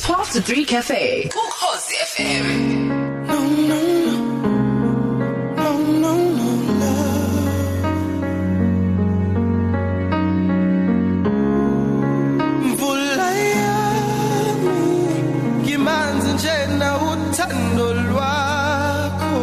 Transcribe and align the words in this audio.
12 0.00 0.32
to 0.32 0.40
3 0.40 0.64
cafe. 0.64 1.28
Ukhosi 1.28 1.94
FM. 2.12 2.90
mvula 12.64 13.30
yami 13.54 14.78
ngimanzi 15.62 16.28
nje 16.34 16.56
na 16.78 16.88
uthando 17.10 17.86
lwakho 18.08 19.40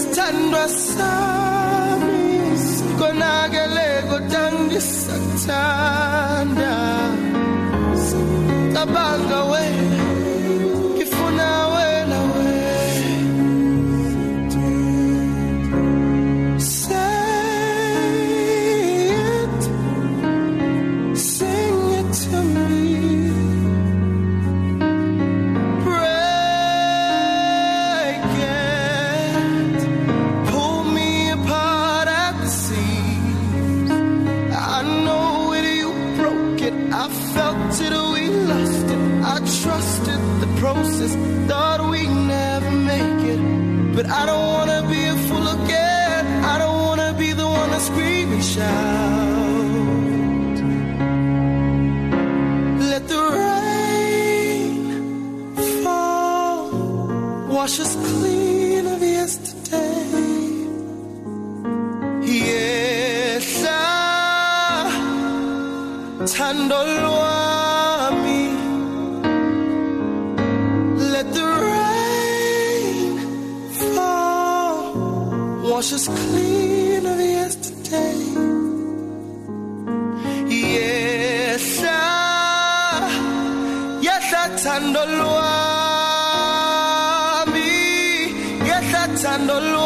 sithandwa 0.00 0.64
sami 0.68 2.22
konakele 2.98 3.86
kodwa 4.10 4.42
ngisakuthanda 4.52 6.23
cabanga 8.84 9.44
wena 9.44 9.53
thando 66.26 66.78
lwami. 67.02 68.42
Let 71.12 71.26
the 71.36 71.46
rain 71.70 73.18
fall, 73.94 74.76
wash 75.70 75.92
us 75.92 76.06
clean 76.08 77.06
of 77.06 77.20
yesterday. 77.20 78.18
Yehla 80.74 82.02
Yehla 84.06 84.42
thando 84.62 85.02
lwami 85.18 86.60
Yehla 88.68 89.02
thando 89.22 89.56
lwami 89.60 89.83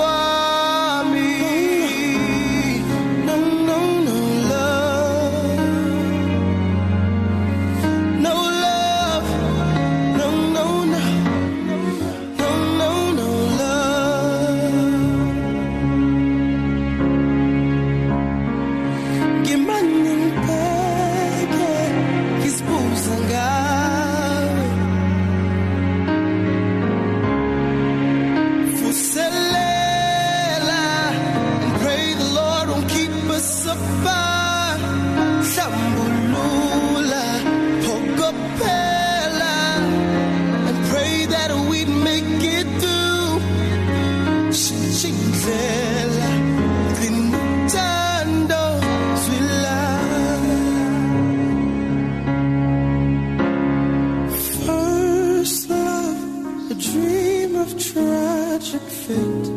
tragic 58.58 58.82
fate 58.82 59.50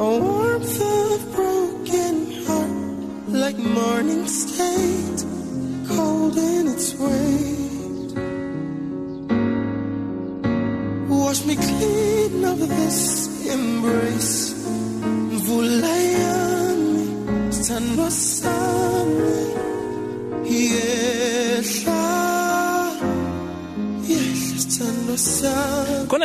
A 0.00 0.37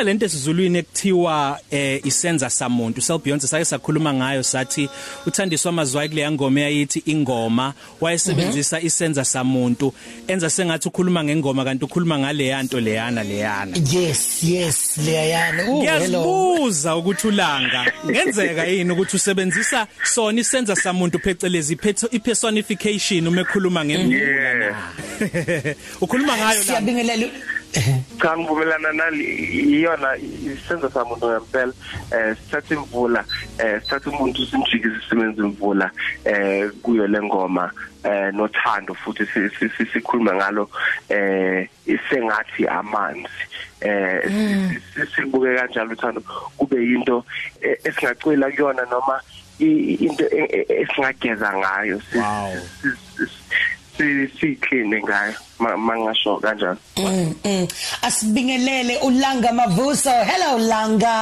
sami 0.04 0.12
Khona 0.12 0.12
lento 0.12 0.26
esizulwini 0.26 0.78
ekuthiwa 0.80 1.60
eh 1.72 2.02
isenza 2.04 2.50
samuntu 2.50 3.02
Sel 3.02 3.20
Beyonce 3.20 3.48
sake 3.48 3.66
sakhuluma 3.66 4.14
ngayo 4.14 4.44
sathi 4.44 4.90
uthandiswa 5.26 5.70
amazwi 5.70 6.10
kule 6.10 6.32
ngoma 6.32 6.60
yayithi 6.62 7.04
ingoma 7.06 7.74
wayesebenzisa 8.02 8.82
isenza 8.82 9.26
samuntu. 9.26 9.94
Enza 10.28 10.50
sengathi 10.50 10.88
ukhuluma 10.88 11.24
ngengoma 11.24 11.64
kanti 11.64 11.86
ukhuluma 11.86 12.20
ngale 12.20 12.48
yanto 12.48 12.80
leyana 12.80 13.24
leyana. 13.24 13.78
Yes 13.92 14.44
yes 14.44 14.98
leyana. 14.98 15.64
Hello. 15.64 15.78
Ngiyazibuza 15.78 16.96
ukuthi 16.96 17.28
ulanga 17.28 17.94
ngenzeka 18.06 18.66
yini 18.66 18.92
ukuthi 18.92 19.16
usebenzisa 19.16 19.88
sona 20.04 20.42
isenza 20.42 20.76
samuntu 20.76 21.20
phecelezi 21.20 21.76
personification 22.24 23.28
uma 23.28 23.42
ekhuluma 23.42 23.86
ngemvula 23.86 24.54
na? 24.54 24.76
Ukhuluma 26.02 26.38
ngayo 26.38 26.60
la. 26.60 26.64
Siyabingelela 26.66 27.28
cha 28.22 28.38
ngivumelana 28.38 28.92
nali 28.94 29.24
iyona 29.80 30.18
isenzo 30.18 30.90
samuntu 30.90 31.26
ngempela 31.28 31.74
eh 32.12 32.36
sithatha 32.38 32.76
imvula 32.76 33.26
eh 33.60 33.82
sithatha 33.82 34.10
umuntu 34.10 34.46
simjikise 34.46 35.00
simenze 35.10 35.42
imvula 35.42 35.92
eh 36.26 36.70
kuyo 36.82 37.08
lengoma 37.08 37.72
eh 38.04 38.32
nothando 38.34 38.94
futhi 38.94 39.26
si- 39.26 39.50
si- 39.60 39.70
si- 39.78 39.86
sikhuluma 39.94 40.34
ngalo 40.36 40.70
eh 41.10 41.68
isengathi 41.86 42.68
amanzi. 42.68 43.44
Eh 43.82 44.22
si- 44.30 44.80
si- 44.94 45.16
sibuke 45.16 45.56
kanjalo 45.56 45.92
uthando. 45.92 46.22
Kube 46.58 46.78
yinto 46.78 47.26
eh, 47.62 47.78
esingacwila 47.84 48.52
kuyona 48.52 48.86
noma 48.92 49.20
into 49.60 50.24
e- 50.32 50.66
e- 50.70 50.82
esingageza 50.82 51.54
ngayo. 51.54 52.02
Si- 53.98 54.04
Wow. 54.04 54.28
si- 54.28 54.28
si- 54.28 54.40
si 54.40 54.48
si 54.48 54.56
clean 54.56 54.90
ngayo 54.90 55.34
ma- 55.60 55.78
mangasho 55.78 56.38
kanjalo 56.42 56.78
Mm, 56.98 57.34
mm. 57.46 57.68
asibingelele 58.02 58.98
ulanga 58.98 59.52
mavuso 59.54 60.10
hello 60.24 60.58
langa 60.58 61.16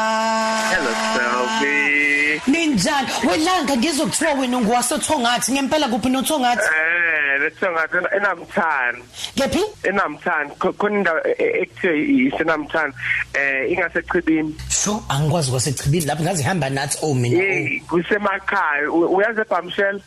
Hello 0.72 0.92
Selby. 1.16 2.42
ninjani 2.48 3.08
welanga 3.30 3.76
ngizokuthiwa 3.78 4.34
wena 4.34 4.58
unguwasothongathi 4.58 5.52
ngempela 5.52 5.88
kuphi 5.88 6.10
nothongathi 6.10 6.64
Eh, 6.64 7.42
lesongathi 7.42 7.98
enamthani. 8.18 9.04
kephi 9.36 9.64
Enamthani. 9.84 10.50
Kho- 10.60 10.74
Khona 10.74 10.98
indawo 10.98 11.20
e- 11.28 11.36
e- 11.40 11.62
ekuthiwa 11.62 11.96
isenamthani. 11.96 12.94
Eh, 13.34 13.72
ingasechibini. 13.72 14.56
sho 14.70 15.04
angikwazi 15.10 15.52
kwasechibini 15.52 16.06
lapho 16.06 16.24
ngaze 16.24 16.44
hamba 16.44 16.70
nathi 16.70 16.98
oh 17.02 17.14
mina 17.14 17.38
oh. 17.38 17.42
Eh, 17.44 17.82
kusemakhaya. 17.90 18.92
U- 18.92 19.16
Uyazi 19.16 19.42
eBamshel? 19.42 20.02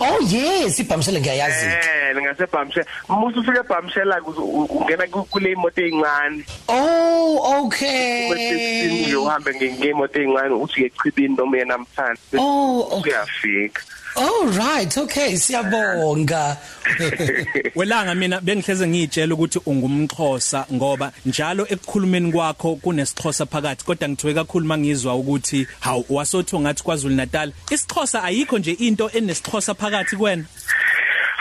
Oh 0.00 0.18
yes 0.20 0.78
ibhamshela 0.78 1.20
ngiyayazi. 1.20 1.66
Eh 1.66 2.16
ngasebhamshe 2.22 2.84
musu 3.08 3.40
ufike 3.40 3.58
ebhamshela 3.58 4.20
ungena 4.20 5.06
ku- 5.10 5.24
kule 5.24 5.52
imoto 5.52 5.80
ezincane 5.80 6.44
oh 6.68 7.64
okay. 7.64 9.14
Uhambe 9.16 9.54
ngemoto 9.54 10.20
ezincane 10.20 10.54
uthi 10.54 10.84
echibini 10.84 11.36
noma 11.36 11.58
yena 11.58 11.78
mthanda 11.78 12.20
oh 12.38 12.88
okay. 12.92 13.12
kuyafika. 13.12 13.82
All 14.16 14.46
right 14.48 14.96
okay 14.96 15.36
siyabonga. 15.36 16.56
Welanga 17.76 18.14
mina 18.14 18.40
bengihleze 18.40 18.86
ngiyitshela 18.86 19.34
ukuthi 19.34 19.60
ungumxhosa 19.66 20.66
ngoba 20.72 21.12
njalo 21.26 21.66
ekukhulumeni 21.70 22.32
kwakho 22.32 22.76
kunesixhosa 22.76 23.46
phakathi 23.46 23.84
kodwa 23.84 24.08
ngithowe 24.08 24.34
kakhulu 24.34 24.66
mangizwa 24.66 25.14
ukuthi 25.14 25.66
hawu 25.80 26.04
wasotho 26.10 26.60
ngathi 26.60 26.82
kwaZulu 26.82 27.14
Natal 27.14 27.52
isixhosa 27.70 28.22
ayikho 28.24 28.58
nje 28.58 28.72
into 28.72 29.10
enesixhosa 29.10 29.67
phakathi 29.74 30.16
kwena? 30.16 30.44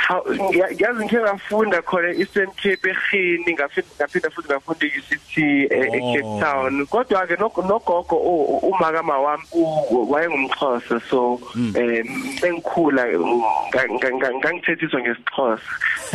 Haw 0.08 0.22
ngiya- 0.24 0.72
ngiyazi 0.72 1.04
ngike 1.06 1.18
ngafunda 1.20 1.82
khona 1.82 2.10
Eastern 2.16 2.48
Cape 2.56 2.80
eGini 2.96 3.54
ngafunda 3.54 3.90
ngaphinda 4.00 4.30
futhi 4.30 4.48
ngafunda 4.48 4.86
e-UCT 4.88 5.34
e- 5.38 5.68
eCape 5.68 6.22
Oh. 6.24 6.40
Town. 6.40 6.86
Kodwa 6.88 7.28
ke 7.28 7.36
nogogo 7.38 8.16
u- 8.16 8.60
umakama 8.72 9.20
wami 9.20 9.44
u- 9.52 10.08
wayengumxhosa 10.12 11.02
so 11.10 11.40
eh 11.76 12.04
bengikhula 12.42 13.04
nga- 13.74 13.88
nga- 14.00 14.14
nga- 14.16 14.34
ngangithethiswa 14.40 15.02
ngesixhosa. 15.02 15.68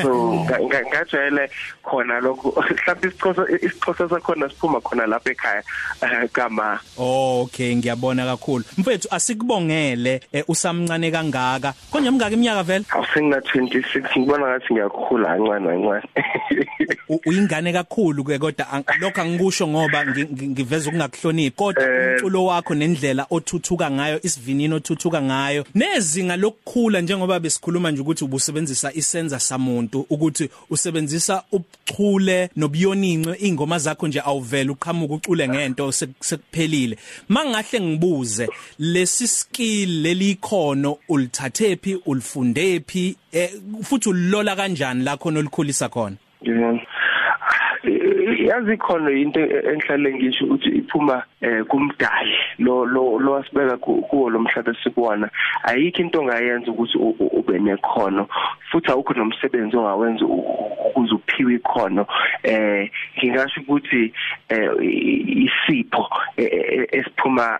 So 0.02 0.08
nga- 0.48 0.60
nga- 0.64 0.86
ngajwayele 0.88 1.50
khona 1.84 2.20
lokho 2.20 2.48
mhlawumbe 2.56 3.08
isixhosa 3.08 3.42
isixhosa 3.60 4.08
sakhona 4.08 4.48
siphuma 4.48 4.80
khona 4.80 5.06
lapha 5.06 5.30
ekhaya 5.30 5.62
eh, 6.02 6.28
kama. 6.32 6.80
Oh 6.96 7.42
okay 7.44 7.76
ngiyabona 7.76 8.24
kakhulu. 8.24 8.64
Mfethu 8.78 9.08
asikubongele 9.10 10.20
eh, 10.32 10.44
usamncane 10.48 11.10
kangaka. 11.10 11.74
Konje 11.90 12.10
mngaka 12.10 12.32
iminyaka 12.34 12.62
vele? 12.62 12.84
Awusengina 12.90 13.40
26 13.82 14.18
ngibona 14.20 14.46
ngathi 14.46 14.72
ngiyakhula 14.74 15.28
kancane 15.28 15.82
kancane 15.82 17.18
uyingane 17.26 17.72
kakhulu 17.72 18.24
ke 18.24 18.38
kodwa 18.38 18.82
lokho 19.00 19.20
angikusho 19.20 19.68
ngoba 19.68 20.04
ngi- 20.04 20.24
ngi- 20.32 20.48
ngiveza 20.48 20.88
ukungakuhloniphi. 20.88 21.56
Kodwa 21.56 21.84
Eh. 21.84 22.14
umculo 22.16 22.44
wakho 22.44 22.74
nendlela 22.74 23.26
othuthuka 23.30 23.90
ngayo 23.90 24.20
isivinini 24.22 24.74
othuthuka 24.74 25.22
ngayo 25.22 25.64
nezinga 25.74 26.36
lokukhula 26.36 27.00
njengoba 27.00 27.40
besikhuluma 27.40 27.90
nje 27.90 28.00
ukuthi 28.02 28.24
ubusebenzisa 28.24 28.92
isenza 28.94 29.40
samuntu 29.40 30.06
ukuthi 30.10 30.48
usebenzisa 30.70 31.42
ubuchule 31.52 32.50
nobuyoninco 32.56 33.34
ingoma 33.40 33.78
zakho 33.78 34.08
nje 34.08 34.20
awuvela 34.24 34.72
uqhamuka 34.72 35.14
ucule 35.14 35.48
ngento 35.48 35.88
sek- 35.88 36.20
sekuphelile. 36.20 36.96
Mangahle 37.28 37.80
ngibuze 37.80 38.48
lesi 38.78 39.28
skill 39.28 40.02
leli 40.02 40.34
khono 40.40 40.98
ulithathephi 41.08 41.98
ulifundephi? 42.06 43.16
Eh, 43.32 43.50
futhi 43.82 44.08
ulilola 44.08 44.56
kanjani 44.56 45.04
la 45.04 45.16
khona 45.16 45.38
olikhulisa 45.40 45.88
khona? 45.88 46.16
Yeah. 46.42 46.78
yazi 48.46 48.76
khona 48.76 49.10
into 49.10 49.40
enhlale 49.40 50.14
ngisho 50.14 50.44
ukuthi 50.44 50.68
iphuma 50.68 51.22
eh 51.40 51.64
kumdali 51.64 52.34
lo 52.58 52.84
lo 52.86 53.18
lo 53.18 53.32
wasibeka 53.32 53.76
ku- 53.76 54.02
kuwo 54.02 54.30
lo 54.30 54.38
mhlaba 54.40 54.74
sikuwona 54.84 55.30
ayikho 55.64 56.02
into 56.02 56.20
ongayenza 56.20 56.70
ukuthi 56.70 56.98
ube 56.98 57.58
nekhono 57.58 58.28
futhi 58.70 58.90
awukho 58.90 59.14
nomsebenzi 59.14 59.76
ongawenza 59.76 60.24
ukuze 60.24 61.14
uphiwe 61.14 61.54
ikhono. 61.54 62.06
Eh 62.42 62.90
ngingasho 63.18 63.60
ukuthi 63.60 64.12
eh 64.48 64.70
isipho 65.46 66.08
eh, 66.36 66.86
esiphuma 66.92 67.58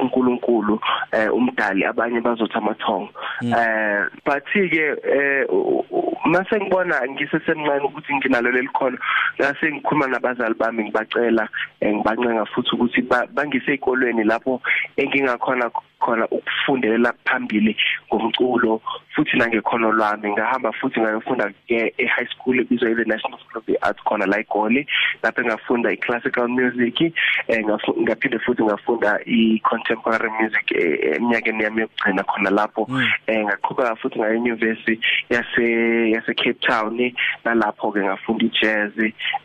uNkulunkulu 0.00 0.80
eh 1.12 1.32
umdali 1.34 1.84
abanye 1.84 2.20
bazothi 2.20 2.56
amathongo. 2.58 3.10
Eh 3.42 4.04
but 4.24 4.44
ke 4.52 4.84
eh 5.02 5.46
u- 5.48 5.84
u- 5.90 6.16
mase 6.28 6.60
ngibona 6.60 7.00
ngisesemncane 7.08 7.84
ukuthi 7.84 8.14
nginalo 8.14 8.50
lelikhono 8.50 8.98
ngase 9.40 9.72
ngikhuluma 9.72 10.06
nabazali 10.06 10.54
bami 10.54 10.84
ngibacela 10.84 11.48
eh, 11.80 11.94
ngibancenga 11.94 12.44
futhi 12.44 12.70
ukuthi 12.74 13.02
ba- 13.02 13.26
bangise 13.32 13.78
ezikolweni 13.78 14.24
lapho 14.24 14.60
engingakhona 14.96 15.70
khona 16.00 16.26
ukufundelela 16.30 17.12
phambili 17.24 17.76
ngomculo 18.14 18.80
futhi 19.14 19.36
nangekhono 19.38 19.92
lwami 19.92 20.30
ngahamba 20.32 20.72
futhi 20.72 21.00
ngayofunda 21.00 21.50
ke 21.68 21.94
e-high 21.98 22.26
school 22.26 22.60
ebizwa 22.60 22.90
ile 22.90 23.04
National 23.04 23.38
School 23.38 23.58
of 23.58 23.66
the 23.66 23.76
Arts 23.82 24.02
khona 24.04 24.26
la 24.26 24.38
eGoli. 24.40 24.86
Lapho 25.22 25.42
ngafunda 25.44 25.92
i-classical 25.92 26.48
music 26.48 27.00
eh 27.48 27.64
ngafu- 27.64 28.00
ngaphinde 28.02 28.38
futhi 28.38 28.62
ngafunda 28.62 29.18
i-contemporary 29.26 30.30
music 30.40 30.72
eh, 30.72 31.16
eminyakeni 31.16 31.64
yami 31.64 31.80
yokugcina 31.80 32.22
khona 32.22 32.50
lapho. 32.50 32.86
Eh 33.26 33.44
ngaqhubeka 33.44 33.96
futhi 33.96 34.18
ngaye 34.18 34.36
university 34.38 35.00
yase 35.30 36.10
yase 36.10 36.34
Cape 36.34 36.60
Town 36.60 37.12
nalapho 37.44 37.92
ke 37.92 38.00
ngafunda 38.00 38.44
i-jazz. 38.46 38.92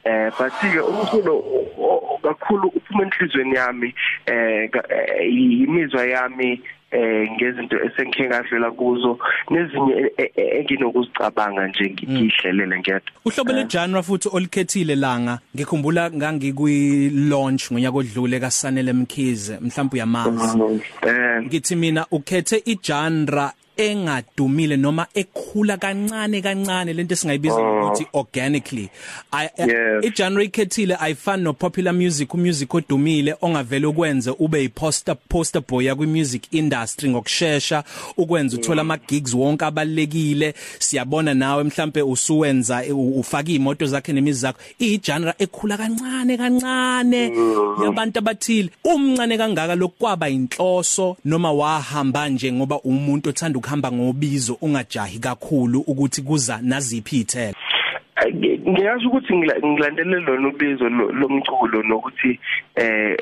Eh 0.06 0.30
but 0.38 0.54
ke 0.62 0.80
umculo 0.82 1.34
o- 1.34 1.68
o- 1.78 2.03
kakhulu 2.24 2.68
uphuma 2.76 3.04
enhlizweni 3.04 3.56
yami 3.56 3.94
eh 4.26 4.70
ka- 4.70 4.88
eh, 4.90 5.34
imizwa 5.34 6.06
yami 6.06 6.62
eh 6.92 7.30
ngezinto 7.32 7.78
esengike 7.86 8.24
ngadlula 8.28 8.72
kuzo 8.72 9.20
nezinye 9.50 9.94
e- 9.94 10.14
e- 10.24 10.32
e- 10.36 10.60
enginokuzicabanga 10.60 11.68
nje 11.68 11.96
ngihlelele 12.10 12.80
ngedwa. 12.80 13.12
Uhlobo 13.26 13.52
le 13.54 13.64
genre 13.66 14.02
futhi 14.04 14.30
olikhethile 14.32 14.96
langa 14.96 15.40
ngikhumbula 15.56 16.12
ngangikwi 16.12 17.10
launch 17.10 17.72
ngonyaka 17.72 17.98
odlule 17.98 18.40
kaSanele 18.40 18.94
Mkhize 18.94 19.58
mhlawumbe 19.62 19.94
uyamazi. 19.94 20.82
Eh. 21.08 21.44
Ngithi 21.44 21.76
mina 21.76 22.06
ukhethe 22.12 22.62
igenre 22.66 23.48
engadumile 23.78 24.78
noma 24.78 25.08
ekhula 25.14 25.78
kancane 25.78 26.42
kancane 26.42 26.94
lento 26.94 27.14
esingayibiza 27.14 27.56
ukuthi 27.56 28.08
organically. 28.14 28.90
I- 29.32 29.50
Yes. 29.58 30.06
igenre 30.06 30.46
ikhethile 30.46 30.96
ayifani 31.00 31.44
no 31.44 31.54
popular 31.54 31.94
music 31.94 32.34
umusic 32.34 32.74
odumile 32.74 33.36
ongavela 33.42 33.88
ukwenze 33.88 34.32
ube 34.40 34.62
yiposter 34.62 35.16
poster 35.30 35.62
boy 35.68 35.86
yakwi 35.86 36.08
music 36.08 36.44
industry 36.54 37.10
ngokusheshsha 37.10 37.84
ukwenza 38.18 38.58
uthola 38.58 38.82
ama 38.82 38.98
gigs 38.98 39.34
wonke 39.34 39.66
abalekile. 39.66 40.54
Siyabona 40.80 41.34
nawe 41.34 41.64
mhlambe 41.64 42.02
usuwenza 42.02 42.84
u- 42.94 43.20
ufaka 43.20 43.52
imoto 43.52 43.86
zakhe 43.86 44.14
nemizakho 44.14 44.60
igenre 44.80 45.34
ekhula 45.40 45.78
kancane 45.78 46.38
kancane 46.38 47.32
yabantu 47.84 48.20
abathile. 48.20 48.70
Umncane 48.84 49.38
kangaka 49.38 49.76
lokwaba 49.76 50.30
inhloso 50.30 51.18
noma 51.26 51.52
wahamba 51.52 52.30
nje 52.30 52.52
ngoba 52.52 52.80
umuntu 52.82 53.30
othanda 53.30 53.60
ukuhamba 53.64 53.92
ngobizo 53.92 54.58
ungajahi 54.62 55.20
kakhulu 55.20 55.80
ukuthi 55.80 56.22
kuza 56.22 56.60
naziphi 56.62 57.20
ithela 57.20 57.54
ngiyasho 58.70 59.08
ukuthi 59.08 59.34
ngila- 59.34 59.60
ngilandele 59.68 60.20
lona 60.20 60.48
ubizo 60.48 60.90
lo- 60.90 61.12
lomculo 61.12 61.84
nokuthi 61.84 62.40
eh 62.76 63.16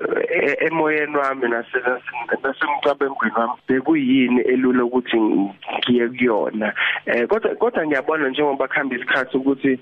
emoyeni 0.59 1.18
wami 1.18 1.48
nase- 1.48 1.83
nase- 1.86 2.42
nasemcabangweni 2.44 3.36
wami 3.36 3.53
bekuyini 3.68 4.42
elula 4.42 4.83
ukuthi 4.86 5.18
ngiye 5.19 6.07
kuyona? 6.07 6.74
Eh 7.06 7.27
kodwa 7.27 7.56
kodwa 7.56 7.86
ngiyabona 7.86 8.30
njengoba 8.30 8.68
khamba 8.68 8.95
isikhathi 8.95 9.38
ukuthi 9.38 9.80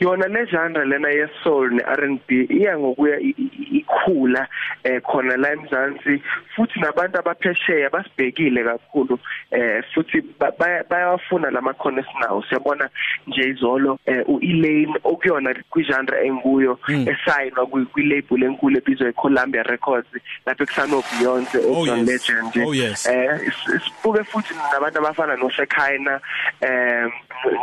yona 0.00 0.26
le 0.28 0.46
genre 0.46 0.84
lena 0.84 1.08
ye 1.10 1.28
soul 1.44 1.70
ne 1.74 1.82
R&B 1.86 2.46
iya 2.50 2.78
ngokuya 2.78 3.20
ikhula 3.20 4.48
eh 4.84 5.00
khona 5.02 5.36
la 5.36 5.52
eMzansi 5.52 6.22
futhi 6.56 6.80
nabantu 6.80 7.18
abaphesheya 7.18 7.90
basibhekile 7.90 8.64
kakhulu 8.64 9.18
eh 9.50 9.82
futhi 9.94 10.20
ba- 10.40 10.52
baya- 10.58 10.84
bayawafuna 10.90 11.50
lamakhono 11.50 12.00
esinawo 12.00 12.42
siyabona 12.42 12.88
nje 13.26 13.48
izolo 13.48 13.98
eh 14.06 14.24
uElane 14.28 14.98
okuyona 15.04 15.54
kwigenre 15.70 16.26
enguyo 16.26 16.78
esayinwa 16.88 17.66
kwilabel 17.66 18.42
enkulu 18.42 18.78
ebizwa 18.78 19.01
eColumbia 19.08 19.62
Records 19.62 20.08
lapho 20.46 20.66
kusano 20.66 21.02
Beyonce 21.18 21.58
Oh, 21.58 21.84
John 21.86 22.06
yes. 22.06 22.08
Legend 22.28 22.66
Oh, 22.66 22.72
yes. 22.74 23.06
eh 23.06 23.38
is- 23.46 23.82
sibuke 23.84 24.24
futhi 24.24 24.54
nabantu 24.72 24.98
abafana 24.98 25.36
noShekhaina 25.36 26.20
eh 26.60 27.06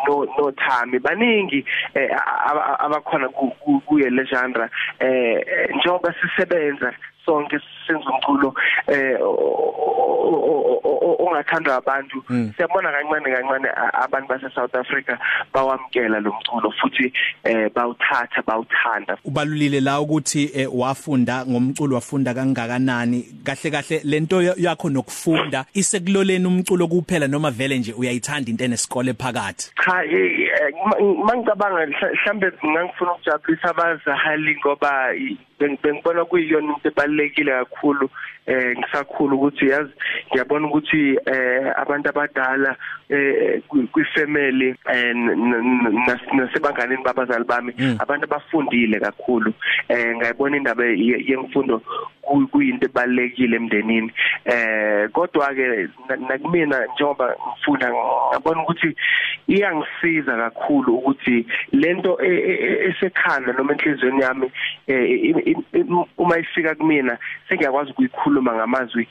no 0.07 0.25
no 0.37 0.51
Thami 0.51 0.99
baningi 0.99 1.65
eh, 1.93 2.09
a- 2.11 2.51
a- 2.51 2.79
abakhona 2.85 3.29
ku- 3.29 3.51
ku- 3.59 3.81
kuye 3.87 4.09
le 4.09 4.25
genre 4.25 4.69
eh 4.99 5.39
eh, 5.47 5.69
njengoba 5.75 6.13
sisebenza 6.21 6.93
sonke 7.25 7.59
senza 7.87 8.09
umculo 8.09 8.53
eh 8.87 9.15
o- 9.21 9.25
o- 9.25 9.29
o- 9.29 9.75
o- 9.77 9.95
o- 9.97 9.98
ongathandwa 11.39 11.75
abantu 11.75 12.23
siyabona 12.55 12.91
kancane 12.91 13.35
kancane 13.35 13.69
a- 13.69 14.03
abantu 14.03 14.27
base 14.27 14.49
South 14.55 14.75
Africa 14.75 15.17
bawamkela 15.53 16.19
lo 16.19 16.33
mculo 16.33 16.71
futhi 16.71 17.13
eh 17.43 17.69
bawuthatha 17.75 18.41
bawuthanda. 18.47 19.17
Ubalulile 19.25 19.81
la 19.81 19.99
ukuthi 20.01 20.51
eh, 20.55 20.67
wafunda 20.73 21.45
ngomculo 21.45 21.95
wafunda 21.95 22.33
kangakanani? 22.33 23.25
Kahle 23.43 23.71
kahle 23.71 24.01
lento 24.03 24.41
ya- 24.41 24.55
yakho 24.57 24.89
nokufunda 24.89 25.65
isekuloleni 25.73 26.45
umculo 26.45 26.87
kuphela 26.87 27.27
noma 27.27 27.51
vele 27.51 27.79
nje 27.79 27.93
uyayithanda 27.93 28.49
into 28.51 28.63
enesikole 28.63 29.13
phakathi? 29.13 29.71
Cha 29.85 30.03
eh, 30.03 30.39
eh, 30.39 30.73
ma- 30.85 31.23
mangicabanga 31.25 31.85
mhla- 31.85 32.13
mhlambe 32.13 32.51
ngangifuna 32.65 33.11
ukujabulisa 33.13 33.69
abazahali 33.69 34.55
ngoba 34.59 35.13
i- 35.15 35.37
beng- 35.59 35.77
bengibona 35.83 36.25
kuyiyona 36.25 36.73
into 36.73 36.87
ebalekile 36.89 37.51
kakhulu 37.51 38.09
eh 38.45 38.77
ngisakhulu 38.77 39.35
ukuthi 39.37 39.67
yazi 39.69 39.91
ngiyabona 40.31 40.67
ukuthi 40.67 40.79
ukuthi 40.79 41.17
eh 41.29 41.73
abantu 41.75 42.09
abadala 42.09 42.75
eh 43.09 43.61
kwifamily 43.91 44.75
eh 44.93 45.13
nasebanganeni 46.33 47.03
babazali 47.03 47.45
bami 47.45 47.73
abantu 47.99 48.23
abafundile 48.25 48.99
kakhulu. 48.99 49.53
Eh 49.89 50.15
ngayibona 50.15 50.57
indaba 50.57 50.83
yemfundo 50.85 51.81
kuyinto 52.51 52.85
ebalekile 52.85 53.55
emndenini. 53.55 54.11
Eh 54.45 55.09
kodwa 55.11 55.53
ke 55.53 55.89
nakumina 56.27 56.85
njengoba 56.93 57.35
ngifunda 57.47 57.91
ngabona 58.31 58.61
ukuthi 58.63 58.95
iyangisiza 59.47 60.37
kakhulu 60.37 60.95
ukuthi 60.97 61.45
lento 61.71 62.17
esekhanda 62.21 63.53
noma 63.53 63.73
enhlizweni 63.73 64.21
yami 64.21 64.51
uma 66.17 66.37
ifika 66.37 66.75
kumina 66.75 67.17
sengiyakwazi 67.49 67.91
ukuyikhuluma 67.91 68.53
ngamazwi 68.53 69.07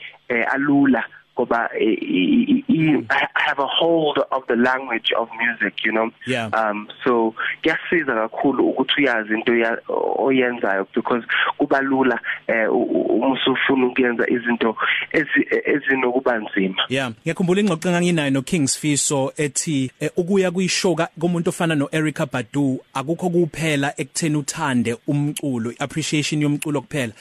alula. 0.53 1.03
Ngoba 1.39 1.69
I 1.73 3.27
have 3.35 3.59
a 3.59 3.67
hold 3.67 4.19
of 4.31 4.45
the 4.47 4.55
language 4.55 5.11
of 5.17 5.29
music 5.37 5.73
you 5.85 5.91
know? 5.91 6.11
Yeah. 6.27 6.49
um 6.53 6.87
so 7.03 7.33
kuyasiza 7.63 8.13
kakhulu 8.15 8.69
ukuthi 8.69 9.01
uyazi 9.01 9.33
into 9.33 9.55
ya- 9.55 9.77
oyenzayo 10.17 10.87
because 10.95 11.23
kuba 11.57 11.81
lula 11.81 12.19
eh 12.47 12.71
u- 12.73 12.83
u- 12.83 13.01
uma 13.15 13.31
usufuna 13.33 13.85
ukuyenza 13.87 14.29
izinto 14.29 14.75
ezi- 15.11 15.47
ezinokuba 15.65 16.37
nzima. 16.37 16.83
Yeah, 16.89 17.11
ngiyakhumbula 17.21 17.61
ingxoxo 17.61 17.89
enganginayo 17.89 18.31
no 18.31 18.41
Kings 18.41 18.77
Fiso 18.79 19.33
ethi 19.37 19.91
eh, 19.99 20.11
ukuya 20.17 20.51
kuyishow 20.51 20.95
ka- 20.95 21.09
komuntu 21.19 21.49
ofana 21.49 21.75
no 21.75 21.87
Erica 21.91 22.25
Badu 22.31 22.79
akukho 22.93 23.29
kuphela 23.29 23.93
ekutheni 23.97 24.35
uthande 24.37 24.97
umculo, 25.07 25.73
appreciation 25.79 26.41
yomculo 26.41 26.81
kuphela. 26.81 27.13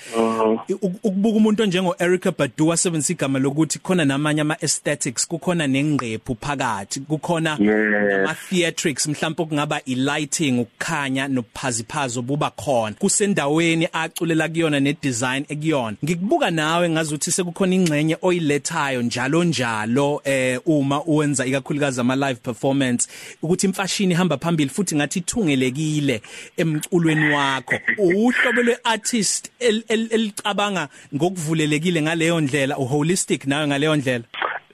I- 0.69 0.73
uk- 0.75 0.99
Ukubuka 1.03 1.37
umuntu 1.37 1.63
onjengo 1.63 1.95
Erica 1.99 2.33
Badu 2.39 2.69
wasebenzisa 2.69 3.13
igama 3.13 3.39
lokuthi 3.39 3.79
khona 3.79 4.05
namanye 4.05 4.41
ama 4.41 4.57
aesthetics, 4.63 5.27
kukhona 5.29 5.67
nengqephu 5.67 6.37
phakathi, 6.41 7.01
kukhona 7.01 7.57
Yes. 7.61 8.19
ama 8.29 8.35
theatrics 8.51 9.07
mhlawumbe 9.07 9.45
kungaba 9.45 9.81
i 9.87 9.95
lighting, 9.95 10.59
ukukhanya 10.61 11.29
nobuphaziphazo 11.29 12.23
buba 12.23 12.51
khona. 12.51 12.95
Kusendaweni 12.99 13.89
aculela 13.93 14.49
kuyona 14.49 14.81
ne 14.81 14.97
design 15.03 15.45
ekuyona. 15.49 15.97
Ngikubuka 16.05 16.51
nawe 16.51 16.89
ngazuthi 16.91 17.31
sekukhona 17.31 17.75
ingxenye 17.75 18.17
oyilethayo 18.23 19.03
njalo 19.03 19.45
njalo 19.45 20.21
eh 20.25 20.61
uma 20.67 21.05
uwenza 21.05 21.47
ikakhulukazi 21.47 22.01
ama 22.01 22.17
live 22.17 22.41
performance 22.43 23.09
ukuthi 23.43 23.67
imfashini 23.67 24.13
ihamba 24.15 24.37
phambili 24.39 24.71
futhi 24.71 24.97
ngathi 24.97 25.19
ithungelekile 25.19 26.23
emculweni 26.57 27.35
wakho. 27.35 27.75
Uhlobo 27.99 28.63
lweartist 28.63 29.51
el- 29.59 29.85
el- 29.89 30.09
elicabanga 30.29 30.89
ngokuvulelekile 31.15 32.03
ngaleyo 32.03 32.41
ndlela, 32.41 32.79
u 32.79 32.85
holistic 32.85 33.47
nawe 33.47 33.67
ngaleyo 33.67 33.97
ndlela. 33.97 34.25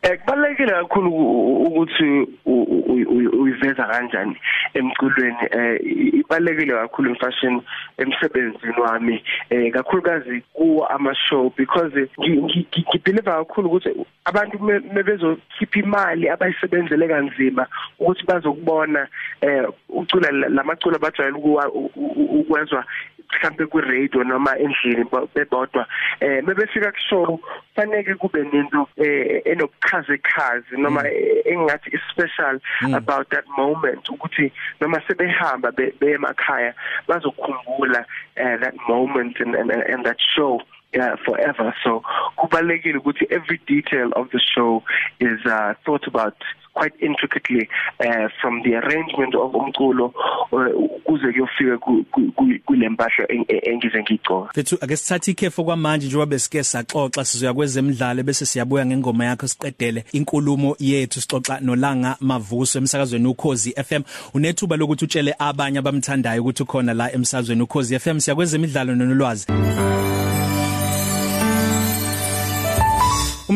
Eh 0.05 0.19
kubalekile 0.21 0.71
kakhulu 0.73 1.11
u- 1.11 1.57
u- 1.57 1.67
ukuthi 1.67 2.05
u- 2.45 2.63
u- 2.63 2.85
u- 2.93 3.43
uyiveza 3.43 3.85
kanjani 3.85 4.37
emculweni. 4.75 5.37
Eh 5.51 5.79
ibalekile 6.21 6.73
kakhulu 6.73 7.11
imfashion 7.11 7.63
emsebenzini 7.99 8.81
wami 8.81 9.25
eh 9.51 9.73
kakhulukazi 9.73 10.41
kuwo 10.53 10.87
ama 10.87 11.15
show 11.15 11.51
because 11.57 11.97
ngi- 12.19 12.37
ngi- 12.43 12.67
ngi- 12.73 12.85
ngibelieve 12.89 13.31
kakhulu 13.31 13.69
ukuthi 13.69 14.07
abantu 14.25 14.59
me- 14.63 14.85
mebezokhipha 14.95 15.79
imali 15.81 16.29
abayisebenzele 16.29 17.09
kanzima 17.09 17.67
ukuthi 17.99 18.25
bazokubona 18.27 19.09
eh 19.41 19.65
ucula 19.89 20.31
lamaculo 20.31 20.97
abajwayele 20.97 21.37
ukuwa- 21.39 21.73
u- 21.73 21.91
u- 21.97 22.41
ukwezwa 22.41 22.85
mhlambe 23.35 23.67
ku 23.67 23.81
radio 23.81 24.25
noma 24.25 24.59
endlini 24.59 25.05
bo- 25.11 25.29
bebodwa. 25.35 25.87
Eh 26.21 26.45
mebefika 26.47 26.93
ku 26.93 26.99
show 27.09 27.41
fanele 27.75 28.15
kube 28.15 28.45
nento 28.53 28.87
eh 28.97 29.43
enobuchaze 29.95 30.19
chaze 30.23 30.77
noma 30.77 31.03
eh, 31.07 31.43
engathi 31.47 31.95
is 31.95 32.01
special 32.11 32.61
about 32.95 33.31
that 33.31 33.45
moment 33.57 34.05
ukuthi 34.09 34.53
noma 34.81 35.01
sebehamba 35.07 35.73
be- 35.73 35.93
beye 36.01 36.15
emakhaya 36.15 36.75
bazokhumbula 37.09 38.05
eh, 38.37 38.57
that 38.61 38.75
moment 38.89 39.41
and, 39.41 39.55
and 39.55 39.71
and 39.71 40.05
that 40.05 40.17
show. 40.35 40.61
Yeah 40.95 41.17
forever. 41.25 41.75
So 41.85 42.03
kubalekile 42.37 42.99
ukuthi 42.99 43.25
every 43.31 43.61
detail 43.67 44.11
of 44.17 44.31
the 44.31 44.41
show 44.55 44.83
is 45.21 45.39
uh, 45.47 45.75
thought 45.85 46.07
about 46.07 46.35
quite 46.75 46.95
intricately 47.01 47.69
uh, 48.01 48.29
from 48.41 48.63
the 48.65 48.75
arrangement 48.75 49.35
of 49.35 49.53
umculo 49.55 50.13
uh, 50.53 50.67
kuze 51.05 51.33
kuyofika 51.33 51.79
ku- 51.79 52.05
ku- 52.11 52.33
ku- 52.37 52.59
kule 52.67 52.89
mpahla 52.89 53.27
en- 53.29 53.45
en- 53.49 53.61
engize 53.73 54.03
ngigcoka 54.03 54.53
Fethu 54.55 54.79
ake 54.81 54.97
sithathe 54.97 55.31
ikhefu 55.31 55.65
kwamanje 55.65 56.07
njengoba 56.07 56.27
besike 56.27 56.63
saxoxa 56.65 57.25
sizoya 57.25 57.55
kwezemidlalo 57.55 58.23
bese 58.23 58.47
siyabuya 58.47 58.87
ngengoma 58.87 59.25
yakho 59.25 59.49
siqedele 59.49 60.05
inkulumo 60.13 60.77
yethu 60.79 61.21
sixoxa 61.21 61.61
nolanga 61.61 62.17
mavuso 62.21 62.79
emsakazweni 62.79 63.27
ukhozi 63.29 63.75
FM 63.85 64.03
unethuba 64.35 64.77
lokuthi 64.77 65.05
utshele 65.05 65.35
abanye 65.39 65.79
abamthandayo 65.79 66.43
ukuthi 66.43 66.63
ukhona 66.63 66.95
la 66.95 67.13
emsakazweni 67.13 67.63
ukhozi 67.63 67.99
FM 67.99 68.19
siyakwezemidlalo 68.19 68.95
nonolwazi. 68.95 69.47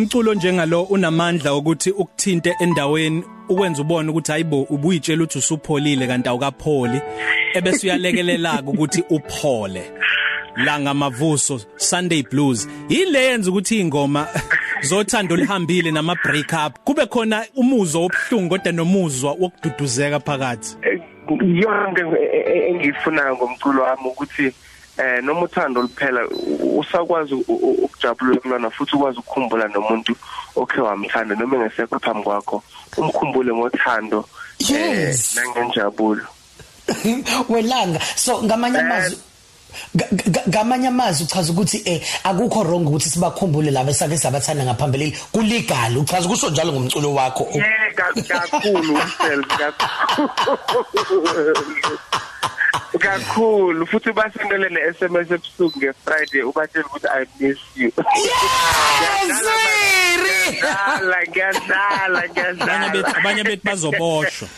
Umculo 0.08 0.34
njengalo 0.34 0.82
unamandla 0.82 1.54
ukuthi 1.54 1.90
ukuthinte 1.90 2.54
endaweni 2.60 3.24
ukwenza 3.48 3.82
ubone 3.82 4.10
ukuthi 4.10 4.32
hayibo 4.32 4.62
ubuyitshela 4.62 5.22
ukuthi 5.22 5.38
usupholile 5.38 6.06
kanti 6.06 6.28
awukapholi. 6.28 7.00
Ebese 7.54 7.86
uyalekelela 7.86 8.62
ukuthi 8.66 9.04
uphole. 9.10 9.92
La 10.56 10.80
ngamavuso 10.80 11.60
Sunday 11.76 12.22
Blues 12.22 12.68
ile 12.88 13.24
yenza 13.24 13.50
ukuthi 13.50 13.80
ingoma 13.80 14.26
zothando 14.80 15.36
lihambile 15.36 15.90
nama 15.90 16.16
break 16.24 16.52
up 16.66 16.78
kube 16.84 17.06
khona 17.06 17.44
umuzwa 17.56 18.02
obhlungu 18.02 18.48
kodwa 18.48 18.72
nomuzwa 18.72 19.32
wokududuzeka 19.32 20.20
phakathi. 20.20 20.76
Yonke 21.40 22.00
e- 22.00 22.42
e- 22.48 22.70
engiyifunayo 22.70 23.36
ngomculo 23.36 23.82
wami 23.82 24.08
ukuthi 24.08 24.52
eh 24.98 25.22
noma 25.22 25.42
uthando 25.42 25.82
liphela 25.82 26.20
u- 26.28 26.78
usakwazi 26.78 27.34
u- 27.34 27.44
u- 27.48 27.84
ukujabula 27.84 28.40
kulona 28.40 28.70
futhi 28.70 28.96
ukwazi 28.96 29.18
ukukhumbula 29.18 29.68
nomuntu 29.68 30.16
okhe 30.56 30.80
wamthanda 30.80 31.34
noma 31.34 31.56
engesekho 31.56 31.98
phambi 31.98 32.22
kwakho. 32.22 32.62
Umkhumbule 32.96 33.52
ngothando 33.54 34.24
Yes. 34.58 35.36
nangenjabulo. 35.36 36.26
Welanga. 37.48 38.00
So 38.16 38.42
ngamanye 38.42 38.78
amazwi 38.78 39.18
ga- 39.94 40.08
ga- 40.34 40.42
ngamanye 40.48 40.88
amazwi 40.88 41.24
uchaza 41.26 41.52
ukuthi 41.52 41.82
eh 41.84 42.02
akukho 42.24 42.62
wrong 42.64 42.86
ukuthi 42.88 43.10
sibakhumbule 43.10 43.70
laba 43.70 43.90
esake 43.90 44.18
sabathanda 44.18 44.64
ngaphambili 44.64 45.16
kulegal 45.32 45.98
uchaza 45.98 46.28
kusho 46.28 46.50
njalo 46.50 46.72
ngomculo 46.72 47.14
wakho. 47.14 47.46
Yeah 47.54 47.94
ka- 47.94 48.48
kakhulu 48.50 48.94
umsel 48.94 49.44
kakhulu 49.44 50.48
kakhulu 52.98 53.86
futhi 53.86 54.12
basendele 54.12 54.68
ne 54.70 54.80
SMS 54.92 55.30
ebusuku 55.30 55.78
ngeFriday 55.78 56.42
ubatshela 56.42 56.86
ukuthi 56.86 57.06
i 57.08 57.24
miss 57.40 57.58
you. 57.76 57.92
Siri 59.38 60.38
ngiyadlala 61.28 61.28
ngiyadlala 61.28 62.18
abanye 62.22 62.28
ngiyadlala 62.32 62.88
bethu 62.92 63.16
abanye 63.18 63.44
bethu 63.44 63.64
bazoboshwa. 63.66 64.48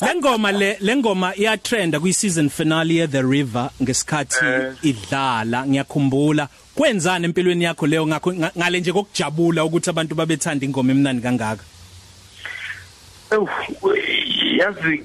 Lengoma 0.00 0.52
le 0.52 0.76
lengoma 0.80 1.34
iya 1.36 1.56
trenda 1.56 2.00
kwi 2.00 2.12
season 2.12 2.48
finale 2.48 2.94
ye 2.94 3.06
The 3.06 3.22
River 3.22 3.70
ngesikhathi 3.82 4.44
idlala. 4.82 5.66
Ngiyakhumbula 5.66 6.48
kwenzani 6.74 7.24
empilweni 7.24 7.64
yakho 7.64 7.86
leyo? 7.86 8.06
Ngakho 8.06 8.32
nga- 8.34 8.52
ngale 8.58 8.80
nje 8.80 8.92
kokujabula 8.92 9.64
ukuthi 9.64 9.90
abantu 9.90 10.14
babethanda 10.14 10.64
ingoma 10.66 10.92
emnandi 10.92 11.22
kangaka? 11.22 11.64
Ewu, 13.30 13.48
yazi 14.58 15.02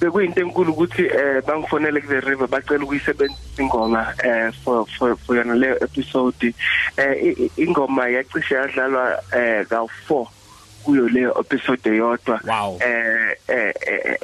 bekuyinto 0.00 0.40
enkulu 0.40 0.72
ukuthi 0.72 1.02
eh 1.08 1.40
bangifonele 1.46 2.00
ku 2.00 2.08
the 2.08 2.20
river 2.20 2.46
bacela 2.48 2.84
ukuyisebenzisa 2.84 3.62
ingoma 3.62 4.12
eh 4.24 4.52
for 4.64 4.84
for 4.98 5.16
for 5.16 5.36
yona 5.36 5.54
le 5.54 5.76
episode. 5.80 6.54
Eh 6.96 7.50
ingoma 7.56 8.08
yacishe 8.08 8.54
yadlalwa 8.54 9.16
eh 9.32 9.64
ka 9.68 9.80
4 10.08 10.26
kuyo 10.84 11.08
le 11.08 11.22
episode 11.40 11.86
yodwa 11.96 12.40
eh 12.80 13.34
eh 13.48 13.72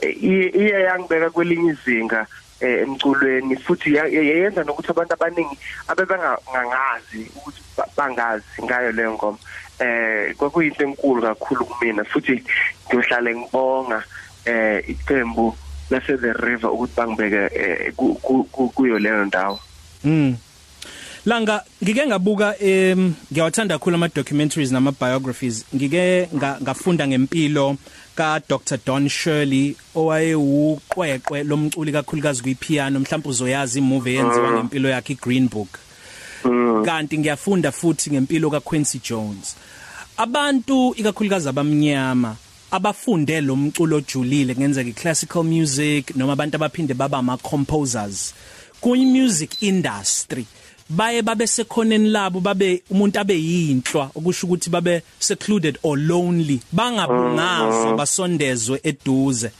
eh, 0.02 0.23
iye 0.23 0.71
yangibeka 0.87 1.31
kwelinye 1.31 1.73
izinga 1.73 2.26
eh 2.61 2.83
emculweni 2.87 3.57
futhi 3.57 3.95
ya- 3.95 4.07
ya- 4.07 4.23
yayenza 4.23 4.62
nokuthi 4.64 4.91
abantu 4.91 5.14
abaningi 5.14 5.59
abebangangazi 5.88 7.26
ukuthi 7.37 7.61
ba- 7.76 7.88
bangazi 7.97 8.62
ngayo 8.62 8.93
leyo 8.93 9.12
ngoma. 9.14 9.38
Eh 9.81 10.35
kwakuyinto 10.37 10.85
enkulu 10.85 11.23
kakhulu 11.23 11.64
kumina 11.64 12.05
futhi 12.05 12.38
ngiyohlala 12.87 13.31
ngibonga. 13.35 13.99
eh 13.99 14.22
iqembu 14.89 15.55
lase 15.91 16.17
the 16.17 16.33
river 16.33 16.71
ukuthi 16.71 16.93
bangibeke 16.97 17.51
eh, 17.55 17.93
ku- 17.97 18.15
ku- 18.23 18.45
ku- 18.53 18.69
kuyo 18.69 18.99
leyo 18.99 19.25
ndawo. 19.25 19.61
Mm. 20.05 20.37
Langa 21.27 21.63
ngike 21.83 22.07
ngabuka 22.07 22.59
em 22.59 23.15
ngiyawathanda 23.33 23.79
kakhulu 23.79 23.95
ama 23.97 24.09
documentaries 24.09 24.73
nama 24.73 24.93
biographies 24.93 25.65
ngike 25.75 26.29
nga- 26.35 26.59
ngafunda 26.63 27.07
ngempilo 27.09 27.77
ka 28.15 28.41
Dr 28.49 28.79
Don 28.87 29.09
Shirley 29.09 29.77
owayewuqweqwe 29.95 31.45
lomculi 31.45 31.93
kakhulukazi 31.93 32.43
kuyipiano 32.43 33.01
mhlawumbe 33.01 33.29
uzoyazi 33.29 33.79
imovie 33.79 34.15
yenziwa 34.15 34.53
ngempilo 34.53 34.89
yakhe 34.89 35.13
iGreen 35.13 35.49
Book. 35.49 35.79
Kanti 36.85 37.19
ngiyafunda 37.19 37.73
futhi 37.73 38.11
ngempilo 38.11 38.51
kaQuincy 38.51 38.99
Jones. 38.99 39.57
Abantu 40.17 40.95
ikakhulukazi 40.97 41.49
abamnyama 41.49 42.37
abafunde 42.73 43.41
lo 43.41 43.57
mculo 43.57 43.97
ojulile 43.97 44.55
ngenzeka 44.55 44.91
iclassical 44.91 45.45
music 45.45 46.17
noma 46.17 46.33
abantu 46.33 46.57
abaphinde 46.57 46.95
baba 46.95 47.19
ama 47.19 47.37
composers 47.37 48.35
kuyi 48.81 49.07
music 49.07 49.62
industry. 49.62 50.47
Baye 50.88 51.23
babe 51.23 51.47
sekhoneni 51.47 52.09
labo 52.09 52.41
babe 52.41 52.83
umuntu 52.91 53.21
abe 53.21 53.35
yinhlwa 53.35 54.11
okusho 54.14 54.47
ukuthi 54.47 54.71
babe 54.71 55.02
secluded 55.19 55.79
or 55.83 55.99
lonely 55.99 56.61
bangabungazwa 56.73 57.97
basondezwe 57.97 58.81
eduze. 58.83 59.50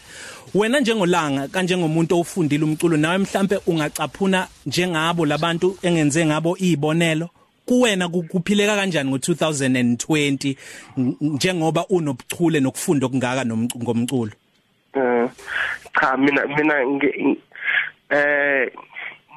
Wena 0.55 0.81
njengolanga 0.81 1.49
kanjengomuntu 1.49 2.21
ofundile 2.21 2.65
umculo 2.65 2.97
nawe 2.97 3.19
mhlambe 3.19 3.61
ungacaphuna 3.67 4.49
njengabo 4.67 5.27
labantu 5.27 5.79
engenze 5.83 6.27
ngabo 6.27 6.57
izibonelo 6.59 7.31
kuwena 7.67 8.09
kuphileka 8.09 8.77
kanjani 8.77 9.11
ngo2020 9.11 10.57
njengoba 11.21 11.87
unobuchule 11.87 12.61
nokufunda 12.61 13.07
okungaka 13.07 13.47
ngomculo? 13.47 14.33
Eh 14.95 15.29
cha 16.01 16.17
mina 16.17 16.47
mina 16.47 16.75
eh 18.11 18.71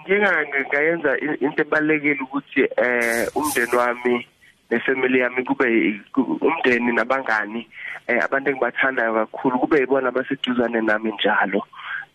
ngingayenza 0.08 1.18
into 1.42 1.62
ebalekile 1.62 2.20
ukuthi 2.22 2.62
eh 2.78 3.28
umndeni 3.36 3.76
wami 3.76 4.28
nefamily 4.70 5.20
yami 5.20 5.44
kube 5.44 6.02
umndeni 6.42 6.92
nabangani 6.92 7.68
eh 8.08 8.24
abantu 8.24 8.50
engibathandayo 8.50 9.14
kakhulu 9.14 9.60
kube 9.60 9.80
yibona 9.80 10.10
abaseduzane 10.10 10.82
nami 10.82 11.12
njalo. 11.12 11.64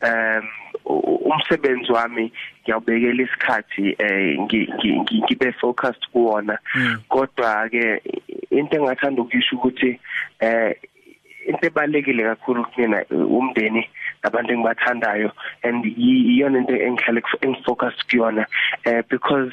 Um 0.02 0.48
umsebenzi 0.84 1.92
wami 1.92 2.32
ngiyawubekela 2.62 3.22
isikhathi 3.22 3.96
eh 3.98 4.38
ngibe 4.40 5.52
focused 5.52 6.06
kuwona. 6.12 6.58
Hmm. 6.72 6.96
kodwa 7.08 7.68
ke 7.68 8.02
into 8.50 8.76
engathanda 8.76 9.22
ukuyisho 9.22 9.56
ukuthi 9.56 10.00
eh 10.40 10.74
into 11.46 11.66
ebalekile 11.66 12.22
kakhulu 12.22 12.64
kumina 12.64 13.04
umndeni 13.10 13.88
nabantu 14.22 14.52
engibathandayo 14.52 15.32
and 15.62 15.84
iyona 15.84 16.58
into 16.58 16.74
engihlale 16.74 17.22
engifocus 17.40 17.94
kuyona. 18.08 18.46
Eh 18.84 19.02
because 19.08 19.52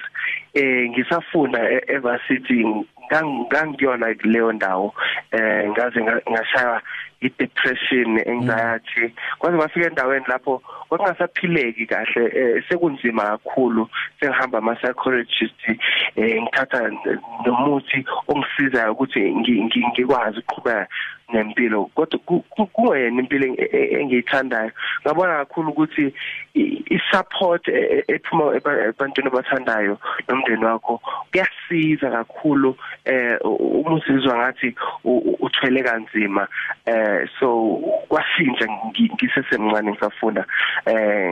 eh 0.53 0.89
ngisafunda 0.89 1.59
evarsity 1.87 2.65
ngangiyona 3.11 4.13
kuleyo 4.15 4.51
ndawo. 4.51 4.93
Eh 5.31 5.69
ngaze 5.69 6.01
ngashaya 6.03 6.81
i-depression 7.21 8.19
anxiety 8.27 9.13
kwaze 9.39 9.57
kwafika 9.57 9.87
endaweni 9.87 10.25
lapho 10.27 10.61
kwakungasaphileki 10.89 11.85
kahle 11.85 12.31
eh, 12.35 12.63
sekunzima 12.69 13.23
kakhulu 13.23 13.89
sengihamba 14.19 14.57
ama 14.57 14.75
psychologist 14.75 15.61
eh 16.15 16.41
ngithatha 16.41 16.91
nomuthi 17.45 18.05
ongisizayo 18.27 18.91
ukuthi 18.91 19.19
ngikwazi 19.91 20.39
ukuqhubeka 20.39 20.87
nempilo. 21.33 21.89
Kodwa 21.95 22.19
kungeyena 22.73 23.21
impilo 23.21 23.45
engiyithandayo. 23.99 24.71
Ngabona 25.01 25.37
kakhulu 25.37 25.69
ukuthi 25.69 26.13
i-support 26.55 27.67
e, 27.67 28.03
e, 28.07 28.13
ephuma 28.13 28.55
ebantwini 28.55 29.27
abathandayo 29.27 29.99
nomndeni 30.27 30.65
wakho 30.65 31.01
kuyasiza 31.31 32.11
kakhulu 32.11 32.77
eh 33.05 33.37
uma 33.43 33.93
uzizwa 33.95 34.37
ngathi 34.37 34.75
uthwele 35.39 35.83
kanzima 35.83 36.47
eh 36.85 37.06
so 37.39 37.79
kwasintsha 38.09 38.67
ngisesemncane 39.13 39.91
ngisafunda 39.91 40.45
eh 40.85 41.31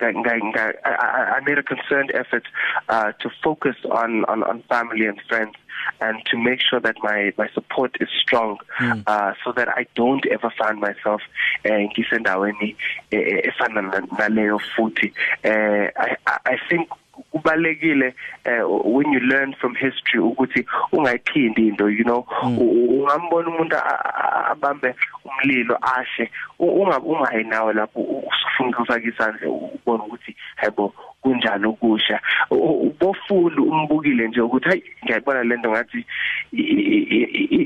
nga 0.00 0.72
I 0.84 1.40
made 1.44 1.58
a 1.58 1.62
concerned 1.62 2.10
effort 2.14 2.44
uh, 2.88 3.12
to 3.20 3.30
focus 3.42 3.76
on, 3.90 4.24
on, 4.24 4.42
on 4.42 4.62
family 4.62 5.06
and 5.06 5.20
friends 5.28 5.54
and 6.00 6.24
to 6.26 6.38
make 6.38 6.60
sure 6.60 6.80
that 6.80 6.96
my, 7.02 7.32
my 7.36 7.48
support 7.54 7.96
is 8.00 8.08
strong 8.20 8.58
mm. 8.78 9.02
uh, 9.06 9.34
so 9.44 9.52
that 9.52 9.68
I 9.68 9.86
don't 9.94 10.24
ever 10.26 10.50
find 10.58 10.80
myself 10.80 11.20
ngisendaweni 11.64 12.76
efana 13.10 13.82
naleyo 14.18 14.58
futhi 14.58 15.12
I 15.44 16.16
I 16.26 16.56
think 16.68 16.88
kubalekile 17.30 18.14
uh, 18.46 18.94
when 18.96 19.12
you 19.12 19.20
learn 19.20 19.54
from 19.54 19.74
history 19.74 20.20
ukuthi 20.20 20.66
ungayiphindi 20.92 21.68
into 21.68 21.88
you 21.88 22.04
know? 22.04 22.26
Mm. 22.42 22.58
ungambona 22.58 23.48
umuntu 23.48 23.76
abambe 24.50 24.94
umlilo 25.24 25.78
ashe 25.98 26.30
ungayi 26.58 27.44
nawe 27.44 27.72
lapho 27.72 28.00
usufuna 28.00 28.70
ukufaka 28.70 29.08
isandla 29.08 29.48
ubona 29.48 30.04
ukuthi 30.04 30.36
hayibo 30.56 30.94
kunjalo 31.22 31.70
ukusha 31.70 32.20
ubofunda 32.50 33.62
umbukile 33.62 34.28
nje 34.28 34.40
ukuthi 34.40 34.68
hayi 34.68 34.82
ngiyayibona 35.04 35.42
lento 35.42 35.70
ngathi 35.70 36.06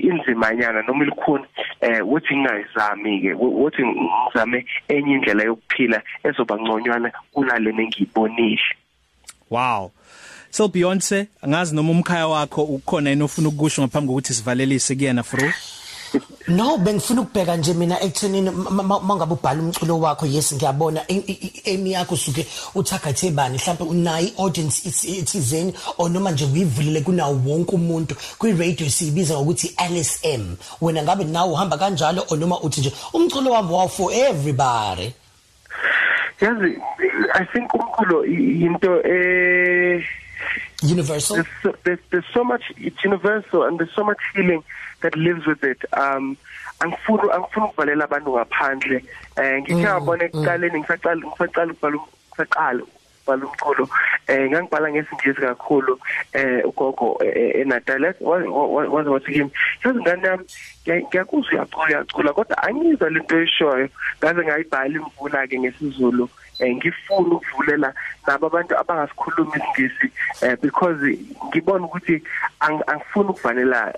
inzimanyana 0.08 0.82
noma 0.82 1.04
ilikhuni 1.04 1.44
eh 1.80 2.08
uthi 2.08 2.36
ngingayizami 2.36 3.20
ke 3.20 3.34
uthi 3.34 3.82
ngizame 3.86 4.66
enye 4.88 5.14
indlela 5.14 5.42
yokuphila 5.44 6.02
ezoba 6.24 6.58
ngconywana 6.58 7.12
kunale 7.32 7.70
engiyibonile 7.70 8.68
wow. 9.54 9.90
So 10.50 10.68
Beyonce 10.68 11.26
angazi 11.42 11.74
noma 11.74 11.90
umkhaya 11.92 12.26
wakho 12.26 12.62
ukhona 12.62 13.10
enofuna 13.10 13.48
ukusho 13.48 13.82
ngaphambi 13.82 14.08
kokuthi 14.08 14.34
sivalelise 14.34 14.94
kuyena 14.94 15.22
fro? 15.22 15.52
No 16.48 16.78
bengifuna 16.78 17.20
ukubheka 17.20 17.56
nje 17.56 17.74
mina 17.74 18.00
ekuthenini 18.00 18.50
mangabe 19.02 19.34
ubhala 19.34 19.62
umculo 19.62 20.00
wakho 20.00 20.26
yes 20.26 20.54
ngiyabona. 20.54 21.00
Emi 21.64 21.92
yakho 21.92 22.16
suke 22.16 22.46
uthagathe 22.74 23.30
bani? 23.30 23.58
Mhlawumbe 23.58 23.84
unayi 23.84 24.34
audience 24.38 24.88
ithizeni 24.88 25.74
or 25.98 26.10
noma 26.10 26.30
nje 26.30 26.44
uyivulile 26.44 27.00
kunawo 27.00 27.40
wonke 27.46 27.74
umuntu? 27.74 28.16
Kwi 28.38 28.52
radio 28.52 28.90
sibiza 28.90 29.34
ngokuthi 29.34 29.74
LSM 29.90 30.56
wena 30.80 31.02
ngabe 31.02 31.24
nawe 31.24 31.52
uhamba 31.52 31.78
kanjalo 31.78 32.24
or 32.30 32.38
noma 32.38 32.60
uthi 32.60 32.80
nje 32.80 32.92
umculo 33.12 33.50
wami 33.50 33.72
wow 33.72 33.88
for 33.88 34.12
everybody? 34.12 35.12
Yazi 36.40 36.78
i 37.34 37.44
think 37.52 37.74
umculo 37.74 38.24
into 38.24 38.90
eh 39.04 40.02
universal? 40.82 41.36
there's 41.36 41.46
so, 41.62 41.74
there's, 41.84 41.98
there's 42.10 42.30
so 42.32 42.44
much 42.44 42.62
it's 42.76 43.02
universal 43.04 43.64
and 43.64 43.78
there's 43.78 43.94
so 43.94 44.04
much 44.04 44.18
healing 44.34 44.62
that 45.04 45.16
lives 45.16 45.46
with 45.46 45.62
it. 45.62 45.78
Um 45.92 46.36
angifuni 46.80 47.30
angifuni 47.32 47.66
ukuvalela 47.66 48.04
abantu 48.04 48.30
ngaphandle. 48.30 49.04
Eh 49.36 49.62
ngikhe 49.62 49.82
ngabona 49.82 50.24
mm, 50.24 50.30
mm. 50.32 50.40
ekuqaleni 50.40 50.78
ngisaqala 50.78 51.26
ngisaqala 51.26 51.72
ukubhala 51.72 51.98
ngisaqala 52.30 52.82
ukubhala 52.82 53.46
umculo. 53.46 53.88
Eh 54.28 54.50
ngangibhala 54.50 54.90
ngesingisi 54.90 55.40
kakhulu 55.40 55.98
eh 56.32 56.68
ugogo 56.68 57.18
eh, 57.24 57.60
eNatal 57.60 58.14
waze 58.20 59.10
wathi 59.10 59.32
kimi 59.32 59.50
yazi 59.84 60.00
ngane 60.00 60.26
yami 60.28 60.44
ngiyakuzwa 60.86 61.52
uyacula 61.52 61.86
uyacula 61.88 62.32
kodwa 62.32 62.62
angizwa 62.62 63.10
lento 63.10 63.40
eshoyo 63.40 63.88
ngaze 64.18 64.40
ngayibhala 64.44 64.94
imvula 64.98 65.46
ke 65.46 65.58
ngesizulu. 65.58 66.24
eh 66.24 66.43
ngifuna 66.76 67.34
ukuvulela 67.36 67.94
nabo 68.26 68.46
abantu 68.46 68.72
abangasikhuluma 68.78 69.56
isingisi 69.56 70.06
eh 70.42 70.56
because 70.62 71.02
ngibona 71.48 71.84
ukuthi 71.86 72.22
angifuni 72.60 73.28
ukuvanela 73.30 73.92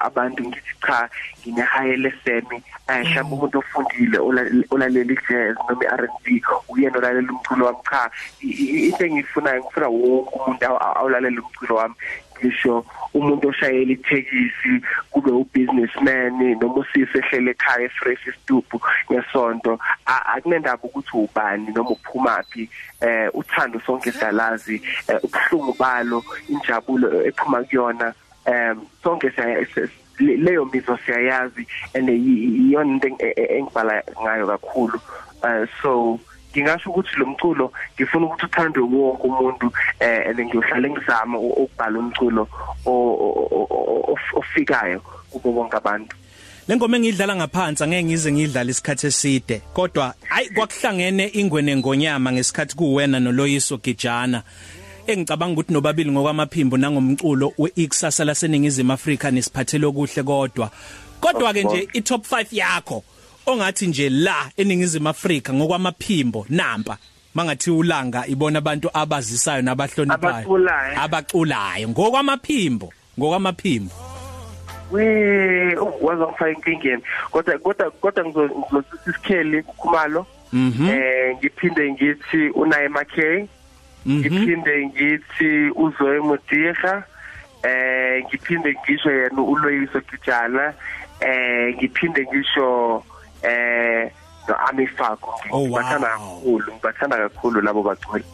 abantu 0.00 0.44
ngithi 0.48 0.74
cha 0.86 1.08
nginehayele 1.40 2.14
semi 2.24 2.62
eh 2.88 3.02
mhlawumbe 3.04 3.34
umuntu 3.34 3.58
ofundile 3.58 4.18
olalela 4.70 5.14
jazz 5.28 5.56
noma 5.68 5.84
i-R&B 5.84 6.42
uyena 6.68 6.98
olalela 6.98 7.32
umculo 7.32 7.66
wami 7.66 7.82
cha. 7.90 8.10
Into 8.40 9.04
engiyifunayo 9.04 9.60
ngifuna 9.60 9.88
wonke 9.88 10.30
umuntu 10.38 10.64
awulalela 10.66 11.40
umculo 11.42 11.74
wami. 11.76 11.94
Ngisho 12.38 12.84
umuntu 13.14 13.48
oshayela 13.48 13.92
ithekisi 13.92 14.72
kube 15.10 15.30
ubusinessman 15.30 16.56
noma 16.60 16.74
usise 16.74 17.18
ehlele 17.18 17.50
ekhaya 17.50 17.86
efresh 17.86 18.26
isitubhu 18.26 18.80
ngesonto 19.10 19.78
akunendaba 20.06 20.82
ukuthi 20.84 21.16
ubani 21.16 21.72
noma 21.74 21.90
uphumaphi 21.90 22.68
eh 23.00 23.28
uthando 23.34 23.80
sonke 23.80 24.12
siyalazi 24.12 24.82
eh, 25.08 25.18
ubuhlungu 25.24 25.72
balo 25.78 26.24
injabulo 26.48 27.26
ephuma 27.28 27.64
kuyona 27.64 28.14
em 28.46 28.80
sonke 29.02 29.32
leyo 30.18 30.64
mizwa 30.64 30.98
siyayazi 31.06 31.66
and 31.94 32.08
iyona 32.08 32.92
into 32.92 33.08
e, 33.18 33.32
e, 33.36 33.58
engibhala 33.58 34.02
ngayo 34.22 34.46
kakhulu 34.46 35.00
eh, 35.44 35.68
so 35.82 36.18
ngingasho 36.56 36.90
ukuthi 36.90 37.16
lo 37.16 37.26
mculo 37.26 37.72
ngifuna 37.94 38.26
ukuthi 38.26 38.44
uthandwe 38.44 38.82
wonke 38.82 39.22
umuntu 39.22 39.72
eh 40.00 40.28
and 40.28 40.40
ngiyohlala 40.40 40.88
ngizama 40.88 41.38
ukubhala 41.38 41.98
umculo 41.98 42.48
ofikayo 44.34 45.00
kubo 45.30 45.52
bonke 45.52 45.76
abantu. 45.76 46.16
Lengoma 46.68 46.96
engidlala 46.96 47.36
ngaphansi 47.36 47.84
angeke 47.84 48.04
ngize 48.04 48.32
ngidlala 48.32 48.70
isikhathi 48.70 49.06
eside 49.06 49.62
kodwa 49.72 50.14
hayi 50.28 50.50
kwakuhlangene 50.50 51.26
ingwene 51.26 51.76
ngonyama 51.76 52.32
ngesikhathi 52.32 52.76
kuwena 52.76 53.20
noloyiso 53.20 53.76
Gijana. 53.76 54.42
Engicabanga 55.06 55.52
ukuthi 55.52 55.72
nobabili 55.72 56.10
ngokwamaphimbo 56.10 56.76
nangomculo 56.76 57.52
weIkusasa 57.58 58.24
laseningizimu 58.24 58.92
Afrika 58.92 59.30
nesiphathelo 59.30 59.92
kuhle 59.92 60.22
kodwa. 60.22 60.70
Kodwa 61.20 61.52
ke 61.52 61.62
nje 61.64 61.88
i 61.92 62.00
top 62.00 62.26
5 62.26 62.46
yakho 62.50 63.04
ongathi 63.46 63.86
nje 63.86 64.08
la 64.10 64.50
eningizimu 64.56 65.08
Afrika 65.08 65.52
ngokwamaphimbo 65.52 66.46
nampa 66.48 66.96
mangathi 67.34 67.70
ulanga 67.70 68.26
ibona 68.26 68.58
abantu 68.58 68.90
abazisayo 68.94 69.62
nabahloniphayo 69.62 70.58
Abaculayo. 70.96 71.88
ngokwamaphimbo 71.88 72.92
ngokwamaphimbo. 73.18 73.94
We 74.90 75.76
oh, 75.78 75.94
waza 76.00 76.26
ngifaka 76.26 76.50
inkingeni 76.50 77.02
kodwa 77.30 77.58
kodwa 77.58 77.90
kodwa 77.90 78.24
ngizosisa 78.24 78.96
isikheli 79.10 79.62
khumalo 79.62 80.26
Mhm. 80.52 80.88
eh 80.88 81.36
ngiphinde 81.36 81.92
ngithi 81.92 82.48
unaye 82.54 82.88
makhe 82.88 83.48
Mhm. 84.06 84.18
ngiphinde 84.20 84.86
ngithi 84.86 85.70
uzoe 85.76 86.20
mudiga 86.20 87.04
eh 87.62 88.24
ngiphinde 88.24 88.74
ngisho 88.84 89.10
yena 89.10 89.42
uloyiso 89.42 90.00
kijana 90.00 90.74
eh 91.20 91.74
ngiphinde 91.76 92.26
ngisho 92.26 93.02
eh 93.48 94.10
no 94.48 94.54
amifako 94.68 95.34
Oh, 95.50 95.58
wow. 95.58 95.66
ngibathanda 95.68 96.08
kakhulu 96.08 96.72
ngibathanda 96.72 97.16
kakhulu 97.16 97.60
labo 97.60 97.82
baculi 97.82 98.24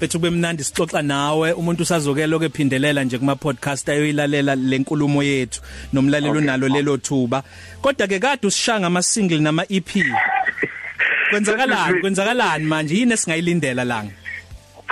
bethu 0.00 0.18
kube 0.18 0.30
mnandi 0.30 0.64
sixoxa 0.64 1.02
nawe. 1.02 1.52
Umuntu 1.52 1.82
usazokelo 1.82 2.38
kephindelela 2.38 3.04
nje 3.04 3.18
kuma 3.18 3.36
podcast 3.36 3.88
ayoyilalela 3.88 4.54
lenkulumo 4.54 5.22
yethu 5.22 5.60
nomlalelo 5.92 6.40
nalo 6.40 6.68
lelo 6.68 6.96
thuba. 6.96 7.42
Kodwa 7.82 8.06
ke 8.08 8.18
kade 8.18 8.46
usishanga 8.46 8.86
ama 8.86 9.02
single 9.02 9.38
nama 9.38 9.62
EP 9.68 9.90
kwenzakalani 11.30 12.00
kwenzakalani 12.00 12.64
manje? 12.64 12.94
Yini 12.94 13.12
esingayilindela 13.12 13.84
langa? 13.84 14.12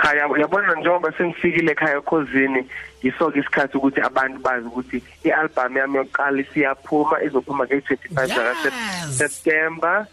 Khaya 0.01 0.27
uyabona 0.27 0.75
njengoba 0.75 1.11
sengifikile 1.17 1.71
ekhaya 1.71 1.97
ekhosini 1.97 2.61
yisoke 3.03 3.39
isikhathi 3.39 3.77
ukuthi 3.77 4.01
abantu 4.01 4.37
bazi 4.45 4.65
ukuthi 4.67 4.97
i-album 5.27 5.77
yami 5.77 5.97
yokuqala 5.97 6.41
isiyaphuma 6.41 7.15
izophuma 7.25 7.63
nge-25 7.65 8.27
zaka 8.35 8.69
Yes. 8.71 9.17
September 9.17 10.07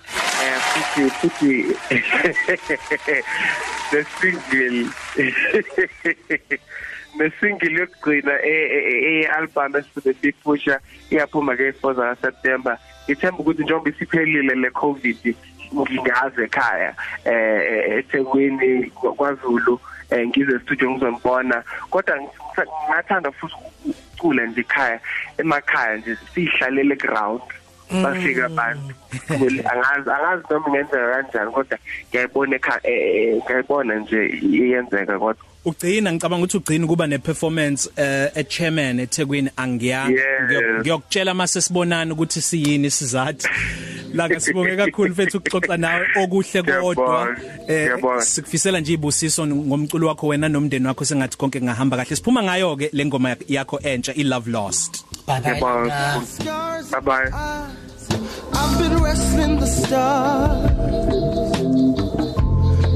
eh 0.44 0.58
futhi 0.70 1.02
futhi 1.18 1.52
the 3.90 4.00
single 4.18 4.78
nesingle 7.18 7.72
yokugcina 7.80 8.34
e-album 8.44 9.76
esibe 9.76 10.12
siyipusha 10.20 10.80
iyaphuma 11.10 11.52
nge-4 11.54 11.94
zaka 11.94 12.16
September 12.22 12.78
ithemba 13.08 13.38
ukuthi 13.38 13.62
njengoba 13.62 13.90
isiphelile 13.90 14.54
le 14.54 14.70
covid 14.70 15.36
ngingaze 15.74 16.44
ekhaya 16.44 16.94
eh 17.24 17.98
eThekwini 17.98 18.90
kwaZulu 18.90 19.80
eh 20.10 20.26
ngize 20.28 20.58
studio 20.58 20.90
ngizombona. 20.90 21.62
Kodwa 21.90 22.16
ngathanda 22.90 23.32
futhi 23.32 23.54
ukucula 23.86 24.46
nje 24.46 24.60
ekhaya 24.60 25.00
emakhaya 25.38 25.96
nje 25.96 26.16
sihlalele 26.34 26.96
ground 26.96 27.42
bafika 28.02 28.44
abantu. 28.46 28.94
Well, 29.30 29.60
angazi 29.72 30.10
angazi 30.10 30.44
noma 30.50 30.68
ngenzeka 30.68 31.22
kanjani 31.22 31.50
kodwa 31.52 31.78
ngiyayibona 32.10 32.56
ekhaya 32.56 32.80
eh, 32.82 33.16
eh, 33.16 33.42
ngiyayibona 33.44 33.94
nje 33.94 34.26
iyenzeka 34.42 35.18
kodwa. 35.18 35.44
Ugcina 35.64 36.12
ngicabanga 36.12 36.44
ukuthi 36.44 36.56
ugcina 36.56 36.86
kuba 36.86 37.06
neperformance 37.06 37.90
eh 37.96 38.30
echairman 38.34 39.00
eThekwini. 39.00 39.50
Angiyanga 39.56 40.20
Yes. 40.20 40.80
ngiyokutshela 40.80 41.34
mase 41.34 41.60
sibonana 41.60 42.14
ukuthi 42.14 42.40
siyini 42.40 42.90
sizathu 42.90 43.48
la 44.14 44.40
sibonge 44.40 44.76
kakhulu 44.76 45.10
mfethu 45.12 45.38
ukuxoxa 45.38 45.76
nawe 45.76 46.06
okuhle 46.22 46.62
kodwa 46.62 47.36
eh 47.68 47.90
sikufisela 48.20 48.80
nje 48.80 48.92
ibusiso 48.92 49.46
ngomculo 49.46 50.08
wakho 50.08 50.26
wena 50.26 50.48
nomndeni 50.48 50.86
wakho 50.86 51.04
sengathi 51.04 51.38
konke 51.38 51.60
ngahamba 51.60 51.96
kahle 51.96 52.16
siphuma 52.16 52.42
ngayo 52.42 52.76
ke 52.76 52.90
le 52.92 53.06
ngoma 53.06 53.36
yakho 53.48 53.78
entsha 53.82 54.12
i 54.16 54.22
love 54.24 54.50
lost 54.50 55.04
bye 55.26 55.40
bye 55.40 55.60
Bye 56.90 57.00
bye. 57.00 57.30
I've 58.54 58.78
been 58.78 59.02
wrestling 59.02 59.60
the 59.60 59.66
stars. 59.66 60.70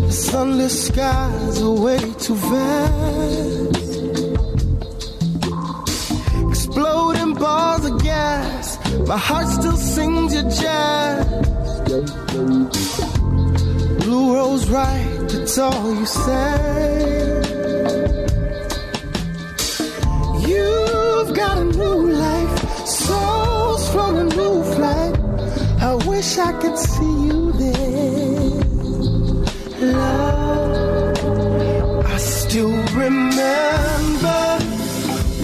The 0.07 0.13
sunless 0.13 0.87
skies 0.87 1.63
are 1.63 1.73
way 1.73 2.01
too 2.19 2.35
vast. 2.35 3.72
My 9.13 9.19
heart 9.19 9.47
still 9.47 9.77
sings 9.77 10.33
your 10.33 10.45
jazz. 10.45 11.27
Blue 14.03 14.35
rose 14.35 14.71
right, 14.71 15.29
that's 15.29 15.59
all 15.59 15.95
you 15.95 16.07
say. 16.07 17.43
You've 20.49 21.35
got 21.37 21.59
a 21.59 21.65
new 21.65 22.11
life, 22.11 22.87
souls 22.87 23.87
from 23.93 24.17
a 24.17 24.25
new 24.25 24.65
flight. 24.77 25.15
I 25.83 25.95
wish 26.09 26.39
I 26.39 26.53
could 26.59 26.79
see 26.79 27.17
you 27.29 27.53
there. 27.53 28.51
Love, 29.93 31.19
I 32.07 32.17
still 32.17 32.73
remember 32.95 34.59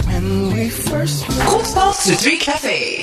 when 0.09 0.53
we 0.55 0.71
first 0.71 1.29
met. 1.29 1.49
Quarter 1.49 1.75
past 1.75 2.07
to 2.09 2.17
3 2.17 2.39
cafe. 2.39 2.98